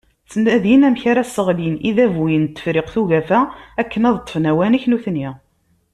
Ttnadin 0.27 0.85
amek 0.87 1.03
ara 1.11 1.23
seɣlin 1.25 1.81
idabuyen 1.89 2.43
n 2.49 2.51
Tefriqt 2.55 2.95
n 2.95 2.99
Ugafa 3.01 3.39
akken 3.81 4.03
ad 4.09 4.17
ṭfen 4.25 4.49
awanek 4.51 4.83
nutni. 4.87 5.29